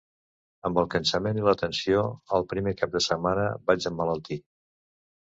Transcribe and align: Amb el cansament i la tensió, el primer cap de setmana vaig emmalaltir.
Amb 0.67 0.77
el 0.81 0.87
cansament 0.93 1.39
i 1.39 1.43
la 1.47 1.51
tensió, 1.59 1.99
el 2.37 2.45
primer 2.53 2.73
cap 2.79 2.95
de 2.95 3.01
setmana 3.09 3.43
vaig 3.69 3.87
emmalaltir. 3.91 4.39